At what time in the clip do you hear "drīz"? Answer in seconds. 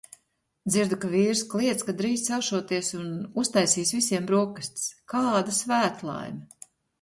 1.99-2.23